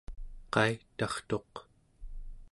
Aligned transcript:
qaitartuq 0.53 1.53